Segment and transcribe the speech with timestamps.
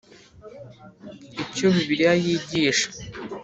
[1.43, 2.87] Icyo Bibiliya yigisha